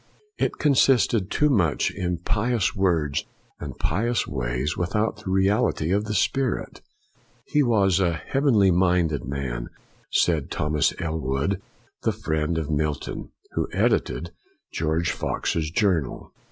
It 0.39 0.57
con 0.57 0.73
sisted 0.73 1.29
too 1.29 1.51
much 1.51 1.91
in 1.91 2.17
pious 2.17 2.75
words 2.75 3.23
and 3.59 3.77
pious 3.77 4.25
ways, 4.25 4.75
without 4.75 5.17
the 5.17 5.29
reality 5.29 5.91
of 5.91 6.05
the 6.05 6.15
spirit." 6.15 6.81
He 7.53 7.61
was 7.61 7.99
a 7.99 8.13
heavenly 8.13 8.71
minded 8.71 9.25
man," 9.25 9.69
said 10.11 10.49
Thomas 10.49 10.91
Ellwood, 10.97 11.61
the 12.01 12.11
friend 12.13 12.57
of 12.57 12.67
Mil 12.71 12.95
ton, 12.95 13.29
who 13.51 13.67
edited 13.73 14.31
George 14.73 15.11
Fox's" 15.11 15.69
Journal.' 15.69 16.31